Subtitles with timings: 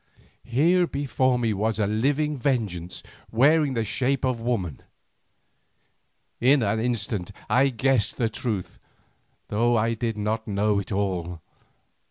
[0.47, 4.81] Here before me was a living Vengeance wearing the shape of woman.
[6.39, 8.79] In an instant I guessed the truth,
[9.49, 11.39] though I did not know it all.